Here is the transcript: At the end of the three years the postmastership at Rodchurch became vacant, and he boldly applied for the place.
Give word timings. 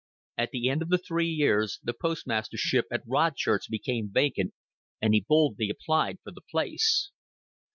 At 0.35 0.49
the 0.49 0.67
end 0.67 0.81
of 0.81 0.89
the 0.89 0.97
three 0.97 1.27
years 1.29 1.79
the 1.83 1.93
postmastership 1.93 2.85
at 2.91 3.05
Rodchurch 3.05 3.69
became 3.69 4.09
vacant, 4.11 4.51
and 4.99 5.13
he 5.13 5.21
boldly 5.29 5.69
applied 5.69 6.17
for 6.23 6.31
the 6.31 6.41
place. 6.41 7.11